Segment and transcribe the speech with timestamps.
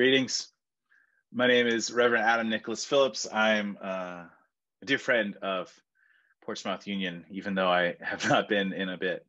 [0.00, 0.48] Greetings.
[1.30, 3.28] My name is Reverend Adam Nicholas Phillips.
[3.30, 4.24] I'm uh,
[4.80, 5.70] a dear friend of
[6.42, 9.26] Portsmouth Union, even though I have not been in a bit.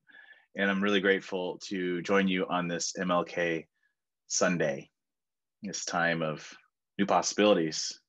[0.55, 3.65] And I'm really grateful to join you on this MLK
[4.27, 4.89] Sunday,
[5.61, 6.49] this time of
[6.97, 7.99] new possibilities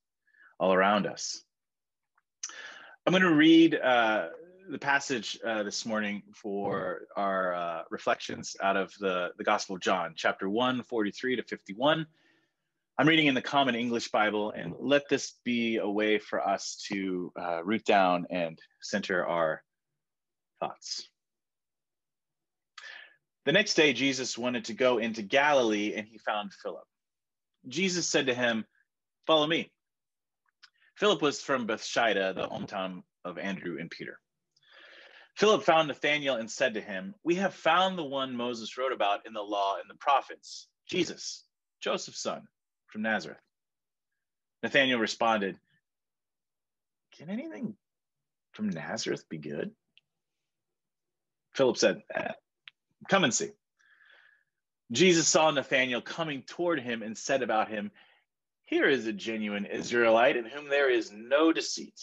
[0.61, 1.43] all around us.
[3.05, 4.29] I'm going to read uh,
[4.71, 9.83] the passage uh, this morning for our uh, reflections out of the, the Gospel of
[9.83, 12.07] John, chapter 1, 43 to 51.
[12.99, 16.77] I'm reading in the Common English Bible, and let this be a way for us
[16.89, 19.63] to uh, root down and center our
[20.61, 21.09] thoughts.
[23.47, 26.85] The next day, Jesus wanted to go into Galilee, and he found Philip.
[27.67, 28.67] Jesus said to him,
[29.27, 29.73] Follow me.
[30.97, 34.19] Philip was from Bethsaida, the hometown of Andrew and Peter.
[35.39, 39.27] Philip found Nathanael and said to him, We have found the one Moses wrote about
[39.27, 41.47] in the law and the prophets, Jesus,
[41.81, 42.47] Joseph's son
[42.93, 43.41] from Nazareth.
[44.63, 45.59] Nathanael responded,
[47.17, 47.75] Can anything
[48.53, 49.73] from Nazareth be good?
[51.55, 52.33] Philip said, eh,
[53.09, 53.51] Come and see.
[54.93, 57.91] Jesus saw Nathanael coming toward him and said about him,
[58.67, 61.99] Here is a genuine Israelite in whom there is no deceit.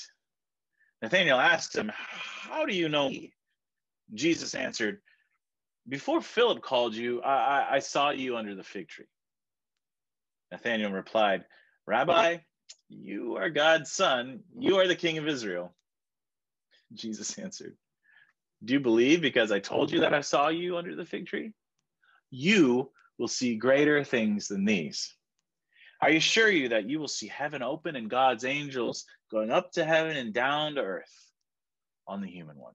[1.01, 3.33] Nathanael asked him, How do you know me?
[4.13, 5.01] Jesus answered,
[5.87, 9.05] Before Philip called you, I, I, I saw you under the fig tree.
[10.51, 11.45] Nathanael replied,
[11.85, 12.37] Rabbi,
[12.89, 14.41] you are God's son.
[14.57, 15.73] You are the king of Israel.
[16.93, 17.75] Jesus answered,
[18.63, 21.53] Do you believe because I told you that I saw you under the fig tree?
[22.31, 25.15] You will see greater things than these.
[26.01, 29.83] I assure you that you will see heaven open and God's angels going up to
[29.83, 31.31] heaven and down to earth
[32.07, 32.73] on the human one.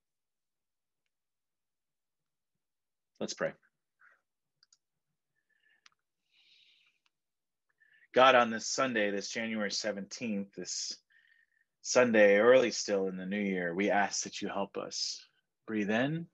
[3.19, 3.53] Let's pray.
[8.15, 10.97] God, on this Sunday, this January 17th, this
[11.83, 15.21] Sunday, early still in the new year, we ask that you help us.
[15.67, 16.27] Breathe in.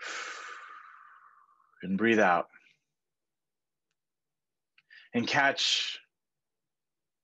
[1.80, 2.48] And breathe out.
[5.14, 6.00] And catch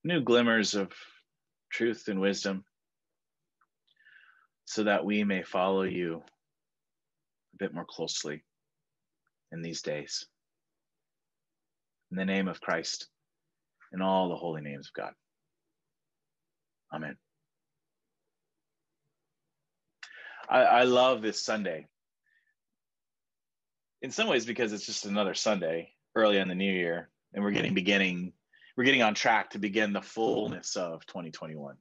[0.05, 0.93] new glimmers of
[1.73, 2.65] truth and wisdom
[4.65, 6.23] so that we may follow you
[7.55, 8.45] a bit more closely
[9.51, 10.25] in these days
[12.11, 13.09] in the name of Christ,
[13.93, 15.13] in all the holy names of God.
[16.93, 17.17] Amen.
[20.49, 21.87] I, I love this Sunday.
[24.03, 27.51] In some ways, because it's just another Sunday early in the new year, and we're
[27.51, 28.33] getting beginning,
[28.77, 31.77] we're getting on track to begin the fullness of 2021.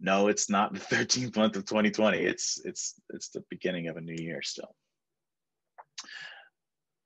[0.00, 2.18] No, it's not the 13th month of 2020.
[2.18, 4.74] It's it's it's the beginning of a new year still.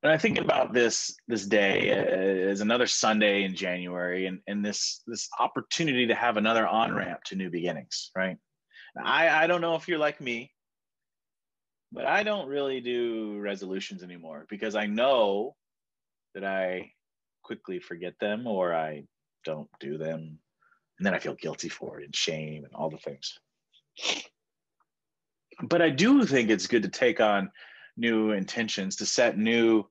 [0.05, 4.63] And I think about this this day uh, as another Sunday in January, and, and
[4.63, 8.11] this this opportunity to have another on ramp to new beginnings.
[8.15, 8.37] Right?
[9.03, 10.53] I I don't know if you're like me,
[11.91, 15.57] but I don't really do resolutions anymore because I know
[16.35, 16.93] that I
[17.43, 19.05] quickly forget them or I
[19.47, 20.39] don't do them,
[20.99, 23.39] and then I feel guilty for it and shame and all the things.
[25.63, 27.51] But I do think it's good to take on
[27.97, 29.87] new intentions, to set new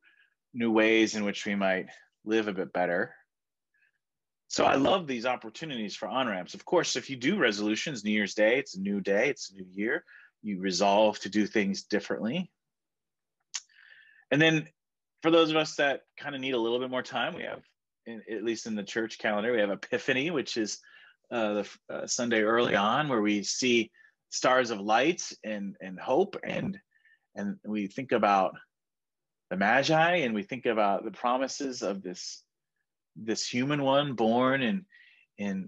[0.53, 1.88] new ways in which we might
[2.25, 3.14] live a bit better.
[4.47, 6.53] So I love these opportunities for on ramps.
[6.53, 9.56] Of course, if you do resolutions, New Year's Day, it's a new day, it's a
[9.56, 10.03] new year.
[10.44, 12.52] You resolve to do things differently.
[14.30, 14.68] And then
[15.24, 17.63] for those of us that kind of need a little bit more time, we have,
[18.06, 20.80] in, at least in the church calendar, we have Epiphany, which is
[21.31, 23.90] uh, the uh, Sunday early on, where we see
[24.30, 26.78] stars of light and and hope, and
[27.36, 28.53] and we think about
[29.53, 32.42] the magi and we think about uh, the promises of this
[33.16, 34.83] this human one born in
[35.38, 35.68] in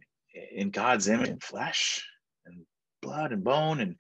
[0.51, 2.04] in god's image and flesh
[2.48, 2.65] and
[3.04, 3.95] blood and bone and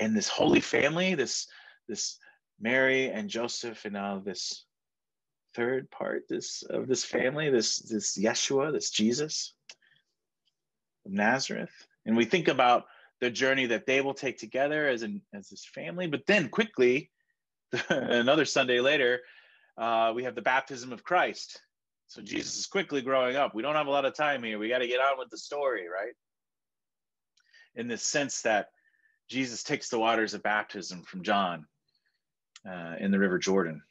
[0.00, 1.46] and this holy family this
[1.88, 2.18] this
[2.58, 4.64] mary and joseph and now this
[5.54, 9.52] third part this of this family this this yeshua this jesus
[11.04, 11.86] of nazareth.
[12.06, 12.86] And we think about
[13.20, 17.10] the journey that they will take together as an as this family but then quickly
[17.88, 19.20] another Sunday later,
[19.76, 21.60] uh, we have the baptism of Christ.
[22.06, 23.54] So Jesus is quickly growing up.
[23.54, 24.58] We don't have a lot of time here.
[24.58, 26.14] We got to get on with the story, right?
[27.74, 28.68] In this sense that
[29.28, 31.66] Jesus takes the waters of baptism from John
[32.68, 33.82] uh, in the River Jordan.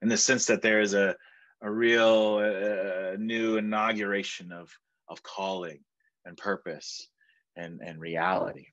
[0.00, 1.16] In the sense that there is a,
[1.60, 4.70] a real uh, new inauguration of,
[5.08, 5.80] of calling
[6.24, 7.08] and purpose
[7.56, 8.66] and, and reality.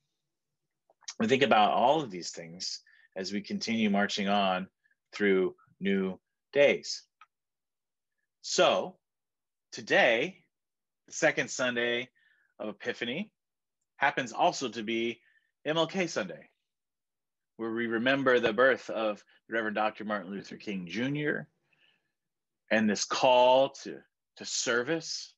[1.20, 2.82] We think about all of these things
[3.18, 4.68] as we continue marching on
[5.12, 6.18] through new
[6.54, 7.04] days.
[8.42, 8.96] So
[9.72, 10.44] today,
[11.08, 12.10] the second Sunday
[12.60, 13.32] of Epiphany,
[13.98, 15.20] happens also to be
[15.68, 16.50] MLK Sunday,
[17.58, 20.06] where we remember the birth of the Reverend Dr.
[20.06, 21.48] Martin Luther King Jr.
[22.70, 23.98] and this call to,
[24.38, 25.34] to service.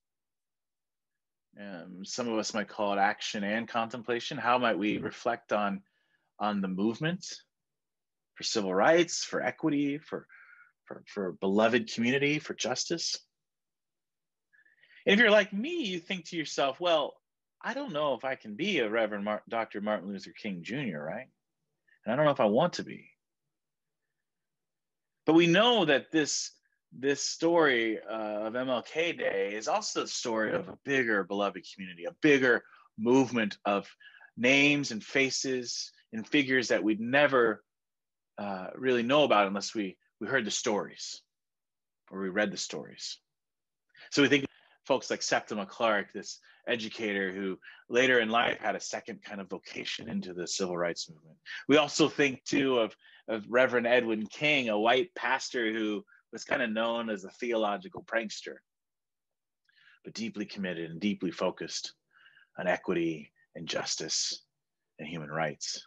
[1.59, 4.37] Um, some of us might call it action and contemplation.
[4.37, 5.81] How might we reflect on,
[6.39, 7.25] on the movement
[8.39, 10.25] for civil rights, for equity, for,
[10.85, 13.17] for, for beloved community, for justice?
[15.05, 17.15] And if you're like me, you think to yourself, well,
[17.61, 19.81] I don't know if I can be a Reverend Mar- Dr.
[19.81, 21.27] Martin Luther King Jr., right?
[22.05, 23.09] And I don't know if I want to be.
[25.25, 26.51] But we know that this
[26.97, 32.05] this story uh, of MLK Day is also the story of a bigger beloved community,
[32.05, 32.63] a bigger
[32.97, 33.85] movement of
[34.37, 37.63] names and faces and figures that we'd never
[38.39, 41.21] uh, really know about unless we we heard the stories
[42.09, 43.19] or we read the stories.
[44.11, 44.45] So we think
[44.85, 47.59] folks like Septima Clark, this educator who
[47.89, 51.37] later in life had a second kind of vocation into the civil rights movement.
[51.67, 52.95] We also think too of,
[53.27, 58.03] of Reverend Edwin King, a white pastor who was kind of known as a theological
[58.03, 58.55] prankster,
[60.03, 61.93] but deeply committed and deeply focused
[62.57, 64.43] on equity and justice
[64.97, 65.85] and human rights.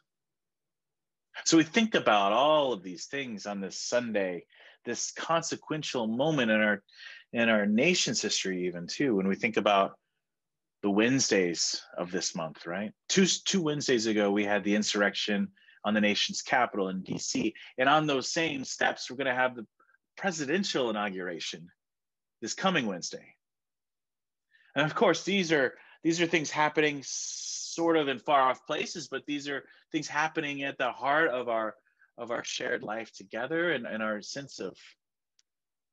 [1.44, 4.44] So we think about all of these things on this Sunday,
[4.84, 6.82] this consequential moment in our
[7.32, 9.92] in our nation's history, even too, when we think about
[10.82, 12.92] the Wednesdays of this month, right?
[13.08, 15.48] Two two Wednesdays ago, we had the insurrection
[15.84, 19.56] on the nation's capital in D.C., and on those same steps, we're going to have
[19.56, 19.66] the
[20.16, 21.68] presidential inauguration
[22.40, 23.34] this coming Wednesday.
[24.76, 27.02] And of course, these are these are things happening
[27.72, 31.48] sort of in far off places, but these are things happening at the heart of
[31.48, 31.74] our
[32.18, 34.76] of our shared life together and, and our sense of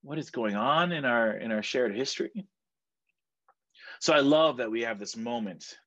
[0.02, 2.48] what is going on in our in our shared history.
[4.02, 5.78] So I love that we have this moment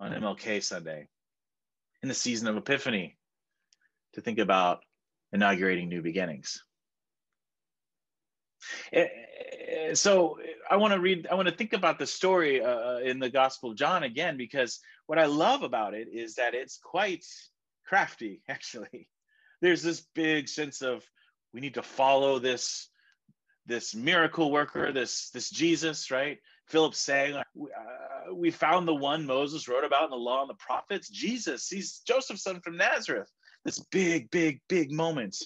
[0.00, 1.08] on MLK Sunday
[2.02, 3.16] in the season of Epiphany
[4.14, 4.84] to think about
[5.32, 6.62] inaugurating new beginnings.
[8.92, 9.06] Eh,
[9.68, 10.38] eh, so
[10.70, 13.70] I want to read, I want to think about the story uh, in the Gospel
[13.70, 17.24] of John again, because what I love about it is that it's quite
[17.86, 19.08] crafty, actually.
[19.60, 21.04] There's this big sense of
[21.52, 22.88] we need to follow this
[23.66, 26.38] this miracle worker, this this Jesus, right?
[26.66, 30.54] Philip saying, uh, "We found the one Moses wrote about in the law and the
[30.54, 31.68] prophets, Jesus.
[31.68, 33.30] He's Joseph's son from Nazareth."
[33.64, 35.36] This big, big, big moment.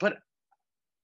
[0.00, 0.18] But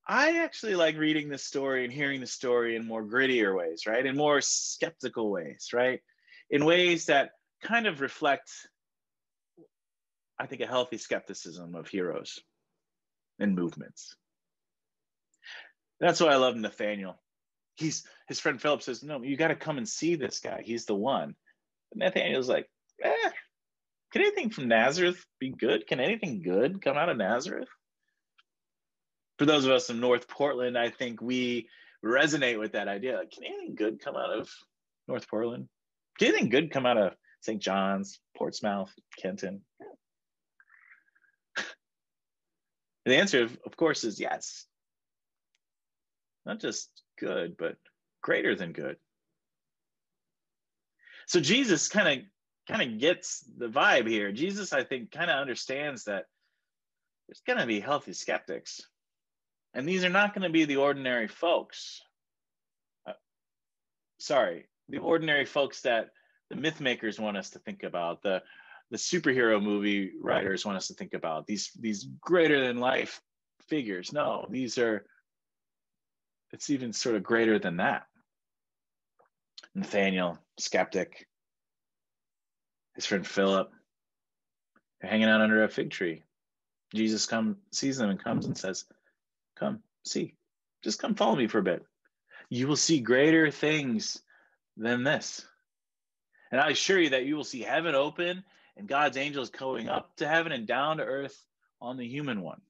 [0.09, 4.05] I actually like reading the story and hearing the story in more grittier ways, right?
[4.05, 6.01] In more skeptical ways, right?
[6.49, 7.33] In ways that
[7.63, 8.51] kind of reflect,
[10.39, 12.39] I think, a healthy skepticism of heroes
[13.39, 14.17] and movements.
[16.01, 17.21] That's why I love Nathaniel.
[17.77, 20.63] He's his friend Philip says, No, you got to come and see this guy.
[20.65, 21.35] He's the one.
[21.91, 22.67] But Nathaniel's like,
[23.03, 23.31] eh,
[24.13, 25.87] can anything from Nazareth be good?
[25.87, 27.69] Can anything good come out of Nazareth?
[29.39, 31.69] For those of us in North Portland, I think we
[32.05, 33.17] resonate with that idea.
[33.19, 34.51] Like, can anything good come out of
[35.07, 35.69] North Portland?
[36.19, 37.63] Can anything good come out of St.
[37.63, 39.63] John's, Portsmouth, Kenton?
[43.05, 44.67] the answer, of course, is yes
[46.49, 46.91] not just
[47.21, 47.77] good, but
[48.23, 48.97] greater than good.
[51.27, 52.25] So Jesus kind of
[52.75, 54.33] kind of gets the vibe here.
[54.33, 56.25] Jesus, I think, kind of understands that
[57.27, 58.81] there's going to be healthy skeptics,
[59.79, 62.03] and these are not going to be the ordinary folks.
[63.07, 63.13] Uh,
[64.19, 66.09] sorry, the ordinary folks that
[66.51, 68.43] the myth makers want us to think about, the
[68.91, 71.47] the superhero movie writers want us to think about.
[71.47, 73.21] These these greater than life
[73.69, 74.13] figures.
[74.13, 75.07] No, these are
[76.51, 78.03] it's even sort of greater than that.
[79.77, 81.29] Nathaniel, skeptic,
[82.97, 83.71] his friend Philip,
[85.01, 86.25] they're hanging out under a fig tree.
[86.93, 88.85] Jesus come sees them and comes and says,
[89.59, 90.35] "Come, see,
[90.83, 91.85] just come follow me for a bit.
[92.49, 94.23] You will see greater things
[94.77, 95.47] than this."
[96.51, 98.45] And I assure you that you will see heaven open
[98.77, 101.45] and God's angels going up to heaven and down to earth
[101.81, 102.61] on the human one.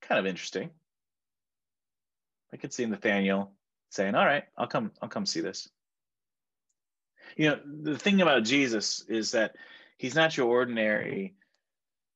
[0.00, 0.70] Kind of interesting.
[2.52, 3.52] I could see Nathaniel
[3.90, 4.92] saying, "All right, I'll come.
[5.02, 5.68] I'll come see this."
[7.36, 9.56] You know, the thing about Jesus is that
[9.98, 11.36] he's not your ordinary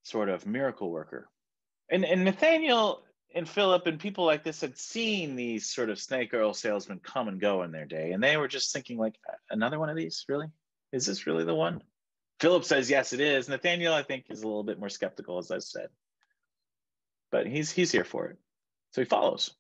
[0.05, 1.29] sort of miracle worker,
[1.93, 6.35] and and Nathaniel and Philip and people like this had seen these sort of snake
[6.35, 9.15] oil salesmen come and go in their day, and they were just thinking, like,
[9.51, 10.49] another one of these, really?
[10.93, 11.83] Is this really the one?
[12.41, 13.49] Philip says, yes, it is.
[13.49, 15.89] Nathaniel, I think, is a little bit more skeptical, as I said.
[17.33, 18.37] but he's he's here for it.
[18.93, 19.53] So he follows.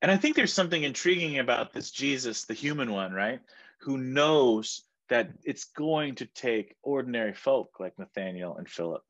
[0.00, 3.40] And I think there's something intriguing about this Jesus, the human one, right?
[3.80, 9.02] Who knows that it's going to take ordinary folk like Nathaniel and Philip,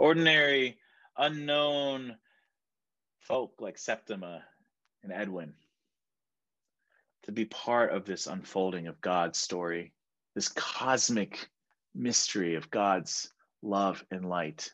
[0.00, 0.78] ordinary,
[1.18, 2.16] unknown
[3.18, 4.42] folk like Septima
[5.02, 5.52] and Edwin
[7.24, 9.92] to be part of this unfolding of God's story,
[10.34, 11.50] this cosmic
[11.94, 13.30] mystery of God's
[13.60, 14.72] love and light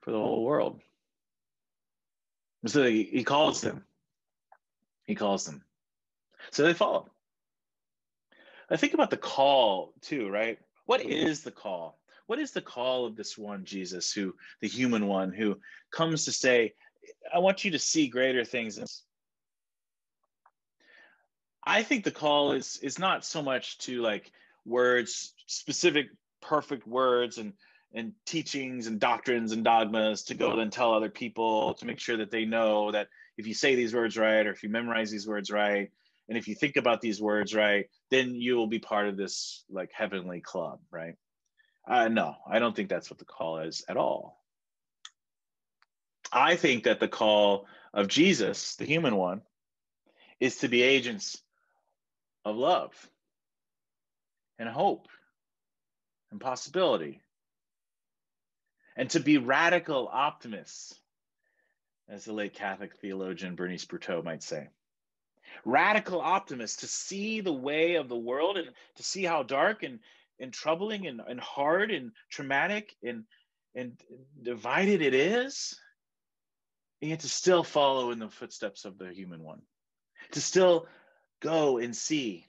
[0.00, 0.80] for the whole world.
[2.64, 3.84] So he, calls them.
[5.04, 5.62] He calls them.
[6.52, 7.10] So they follow.
[8.70, 10.58] I think about the call too, right?
[10.86, 11.97] What is the call?
[12.28, 15.58] What is the call of this one Jesus, who the human one, who
[15.90, 16.74] comes to say,
[17.34, 19.02] I want you to see greater things.
[21.66, 24.30] I think the call is is not so much to like
[24.66, 26.08] words, specific
[26.42, 27.54] perfect words and
[27.94, 32.18] and teachings and doctrines and dogmas to go and tell other people to make sure
[32.18, 33.08] that they know that
[33.38, 35.90] if you say these words right or if you memorize these words right
[36.28, 39.64] and if you think about these words right then you will be part of this
[39.70, 41.14] like heavenly club right
[41.88, 44.36] uh, no i don't think that's what the call is at all.
[46.30, 49.42] I think that the call of jesus the human one
[50.40, 51.42] is to be agents
[52.44, 52.92] of love
[54.58, 55.08] and hope
[56.30, 57.20] and possibility
[58.96, 61.00] and to be radical optimists
[62.08, 64.68] as the late catholic theologian Beatrice Bruteau might say.
[65.64, 70.00] Radical optimists to see the way of the world and to see how dark and,
[70.40, 73.24] and troubling and, and hard and traumatic and,
[73.74, 74.00] and
[74.42, 75.78] divided it is,
[77.00, 79.62] and yet to still follow in the footsteps of the human one,
[80.32, 80.86] to still
[81.40, 82.46] go and see,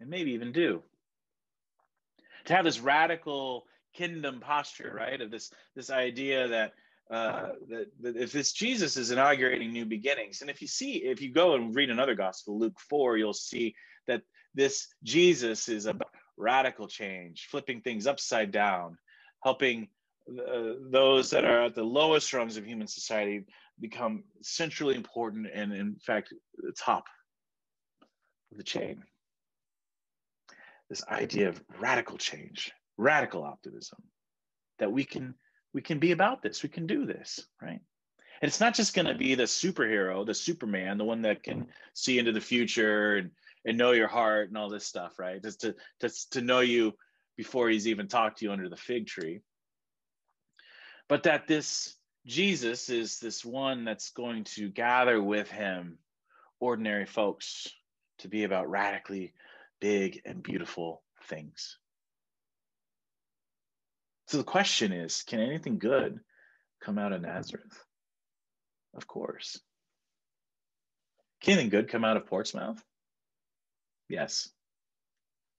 [0.00, 0.82] and maybe even do.
[2.46, 5.20] To have this radical kingdom posture, right?
[5.20, 6.72] Of this this idea that
[7.10, 11.20] uh, that, that if this Jesus is inaugurating new beginnings, and if you see, if
[11.20, 13.74] you go and read another gospel, Luke 4, you'll see
[14.06, 14.22] that
[14.54, 18.98] this Jesus is about radical change, flipping things upside down,
[19.42, 19.88] helping
[20.28, 23.44] uh, those that are at the lowest rungs of human society
[23.80, 27.04] become centrally important and, in fact, the top
[28.50, 29.02] of the chain.
[30.88, 34.02] This idea of radical change, radical optimism,
[34.78, 35.34] that we can
[35.74, 36.62] we can be about this.
[36.62, 37.80] We can do this, right?
[38.40, 41.66] And it's not just going to be the superhero, the Superman, the one that can
[41.94, 43.30] see into the future and,
[43.66, 45.42] and know your heart and all this stuff, right?
[45.42, 46.94] Just to, to, to know you
[47.36, 49.40] before he's even talked to you under the fig tree.
[51.08, 51.94] But that this
[52.24, 55.98] Jesus is this one that's going to gather with him
[56.58, 57.68] ordinary folks
[58.18, 59.34] to be about radically
[59.80, 61.78] big and beautiful things.
[64.28, 66.18] So the question is can anything good
[66.80, 67.84] come out of Nazareth?
[68.94, 69.60] Of course.
[71.42, 72.82] Can anything good come out of Portsmouth?
[74.08, 74.48] Yes.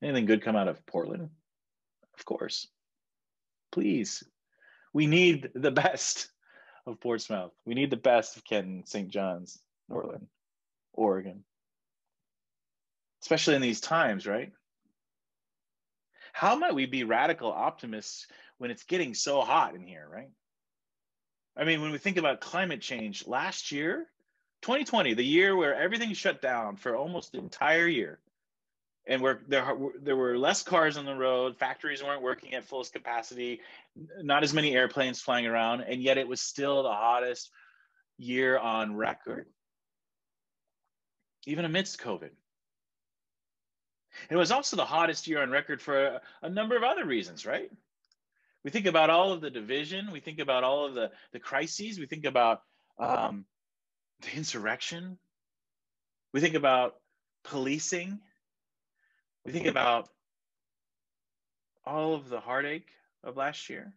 [0.02, 1.30] Anything good come out of Portland?
[2.18, 2.68] Of course.
[3.72, 4.24] Please.
[4.94, 6.30] We need the best
[6.86, 7.52] of Portsmouth.
[7.66, 9.10] We need the best of Kenton, St.
[9.10, 10.28] John's, Portland,
[10.94, 11.44] Oregon.
[13.22, 14.52] Especially in these times, right?
[16.32, 18.28] How might we be radical optimists
[18.60, 20.30] when it's getting so hot in here, right?
[21.58, 24.08] I mean, when we think about climate change, last year,
[24.62, 28.20] 2020, the year where everything shut down for almost the entire year,
[29.08, 32.94] and where there there were less cars on the road, factories weren't working at fullest
[32.94, 33.62] capacity,
[34.22, 37.50] not as many airplanes flying around, and yet it was still the hottest
[38.18, 39.48] year on record,
[41.46, 42.32] even amidst COVID.
[44.30, 47.46] It was also the hottest year on record for a, a number of other reasons,
[47.46, 47.70] right?
[48.68, 51.98] we think about all of the division we think about all of the the crises
[52.00, 52.64] we think about
[53.00, 53.46] um,
[54.22, 55.18] the insurrection
[56.34, 56.96] we think about
[57.46, 58.20] policing
[59.48, 60.10] we think about
[61.86, 62.90] all of the heartache
[63.24, 63.94] of last year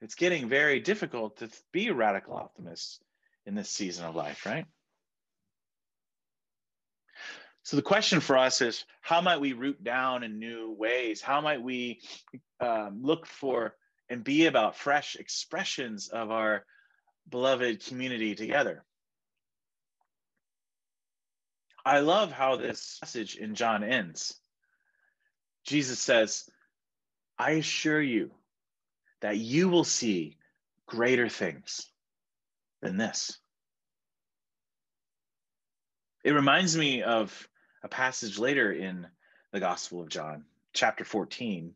[0.00, 3.00] it's getting very difficult to be radical optimists
[3.44, 4.66] in this season of life right
[7.64, 11.20] so the question for us is how might we root down in new ways?
[11.20, 12.00] How might we
[12.58, 13.76] um, look for
[14.08, 16.64] and be about fresh expressions of our
[17.30, 18.84] beloved community together?
[21.84, 24.38] I love how this message in John ends.
[25.64, 26.48] Jesus says,
[27.38, 28.30] I assure you
[29.20, 30.36] that you will see
[30.86, 31.86] greater things
[32.82, 33.38] than this.
[36.24, 37.48] It reminds me of
[37.82, 39.06] a passage later in
[39.52, 41.74] the Gospel of John, chapter 14,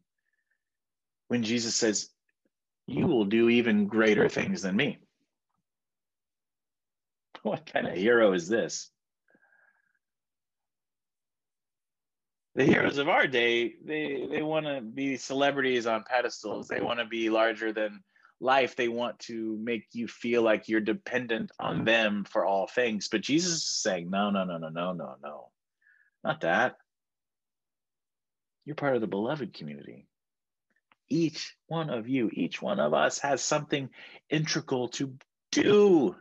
[1.28, 2.10] when Jesus says,
[2.86, 4.98] You will do even greater things than me.
[7.42, 8.90] What kind of hero is this?
[12.56, 16.68] The heroes of our day, they, they want to be celebrities on pedestals.
[16.68, 18.02] They want to be larger than
[18.40, 18.76] life.
[18.76, 23.08] They want to make you feel like you're dependent on them for all things.
[23.08, 25.50] But Jesus is saying, No, no, no, no, no, no, no.
[26.24, 26.76] Not that.
[28.64, 30.08] You're part of the beloved community.
[31.10, 33.90] Each one of you, each one of us has something
[34.30, 35.12] integral to
[35.52, 36.16] do.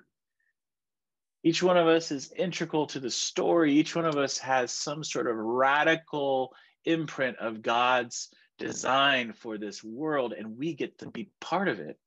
[1.45, 3.73] Each one of us is integral to the story.
[3.73, 9.83] Each one of us has some sort of radical imprint of God's design for this
[9.83, 11.99] world, and we get to be part of it.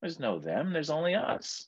[0.00, 1.66] There's no them, there's only us.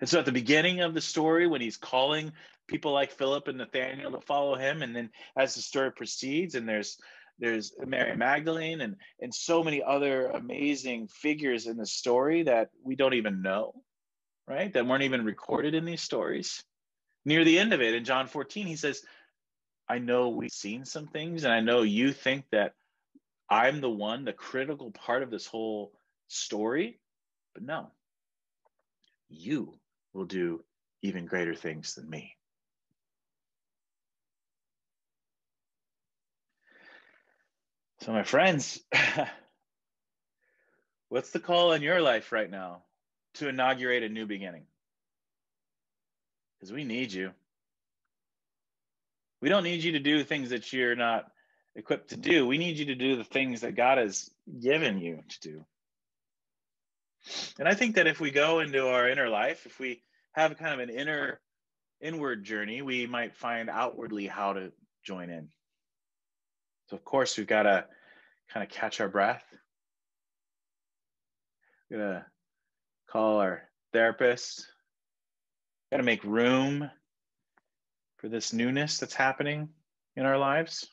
[0.00, 2.32] And so at the beginning of the story, when he's calling
[2.68, 6.66] people like Philip and Nathaniel to follow him, and then as the story proceeds, and
[6.66, 6.96] there's
[7.38, 12.96] there's Mary Magdalene and and so many other amazing figures in the story that we
[12.96, 13.72] don't even know,
[14.46, 14.72] right?
[14.72, 16.62] That weren't even recorded in these stories.
[17.24, 19.02] Near the end of it, in John 14, he says,
[19.88, 22.74] I know we've seen some things, and I know you think that
[23.48, 25.92] I'm the one, the critical part of this whole
[26.28, 26.98] story,
[27.54, 27.90] but no,
[29.28, 29.74] you
[30.14, 30.64] will do
[31.02, 32.36] even greater things than me.
[38.02, 38.80] So, my friends,
[41.08, 42.82] what's the call in your life right now
[43.34, 44.64] to inaugurate a new beginning?
[46.58, 47.30] Because we need you.
[49.40, 51.26] We don't need you to do things that you're not
[51.76, 52.44] equipped to do.
[52.44, 54.28] We need you to do the things that God has
[54.60, 55.64] given you to do.
[57.60, 60.74] And I think that if we go into our inner life, if we have kind
[60.74, 61.40] of an inner
[62.00, 64.72] inward journey, we might find outwardly how to
[65.04, 65.50] join in.
[66.92, 67.86] So of course we've got to
[68.52, 69.42] kind of catch our breath.
[71.90, 72.26] We're gonna
[73.10, 73.62] call our
[73.94, 74.66] therapist.
[75.90, 76.90] Got to make room
[78.18, 79.70] for this newness that's happening
[80.16, 80.86] in our lives.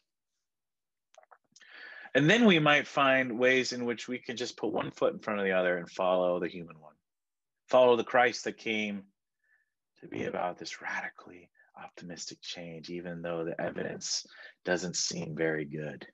[2.15, 5.19] And then we might find ways in which we can just put one foot in
[5.19, 6.95] front of the other and follow the human one.
[7.67, 9.03] Follow the Christ that came
[9.99, 11.49] to be about this radically
[11.83, 13.67] optimistic change, even though the mm-hmm.
[13.67, 14.25] evidence
[14.65, 16.05] doesn't seem very good.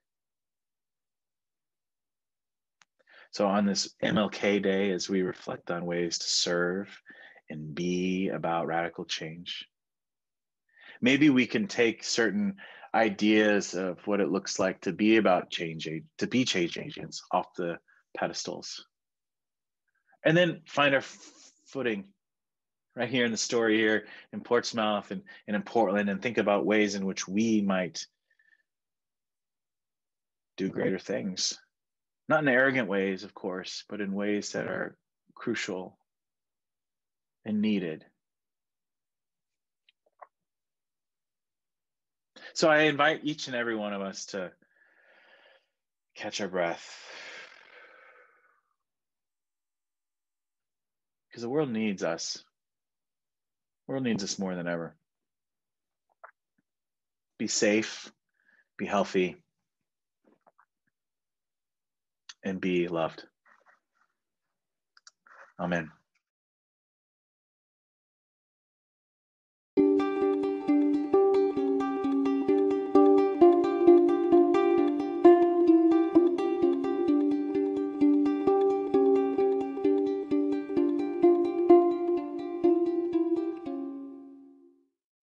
[3.32, 6.88] So, on this MLK Day, as we reflect on ways to serve
[7.50, 9.68] and be about radical change,
[11.02, 12.56] maybe we can take certain
[12.94, 17.48] ideas of what it looks like to be about change, to be change agents off
[17.58, 17.78] the
[18.16, 18.86] pedestals.
[20.24, 21.04] And then find our
[21.68, 22.06] footing
[22.96, 26.66] right here in the story here in Portsmouth and, and in Portland and think about
[26.66, 28.08] ways in which we might
[30.58, 31.60] do greater things.
[32.30, 34.98] Not in arrogant ways, of course, but in ways that are
[35.36, 35.98] crucial
[37.44, 38.06] and needed.
[42.54, 44.52] So I invite each and every one of us to
[46.16, 46.98] catch our breath.
[51.28, 52.42] Because the world needs us.
[53.88, 54.96] World needs us more than ever.
[57.38, 58.12] Be safe,
[58.78, 59.38] be healthy,
[62.44, 63.24] and be loved.
[65.60, 65.92] Amen.